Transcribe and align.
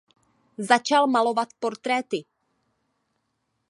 Začal 0.69 1.05
malovat 1.17 1.49
portréty. 1.59 2.25